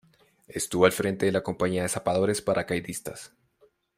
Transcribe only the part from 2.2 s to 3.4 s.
Paracaidistas.